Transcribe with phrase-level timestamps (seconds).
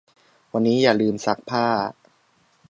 [0.53, 1.65] วันนี้อย่าลืมซักผ้า